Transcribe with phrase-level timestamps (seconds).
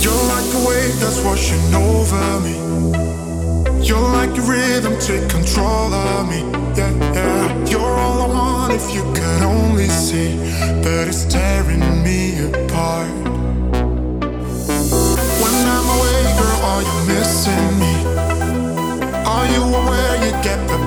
[0.00, 2.56] You're like a wave that's washing over me.
[3.84, 6.40] You're like a rhythm, take control of me.
[6.76, 7.66] Yeah, yeah.
[7.66, 10.36] You're all I want if you could only see,
[10.82, 13.08] but it's tearing me apart.
[15.42, 17.94] When I'm away, girl, are you missing me?
[19.26, 20.78] Are you aware you get the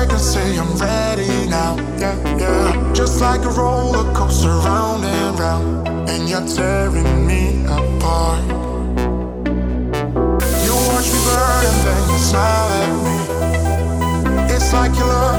[0.00, 1.76] back and say I'm ready now.
[1.98, 2.92] Yeah, yeah.
[2.94, 5.88] Just like a roller coaster round and round.
[6.08, 8.42] And you're tearing me apart.
[10.64, 13.16] You watch me burn and then you smile at me.
[14.54, 15.29] It's like your love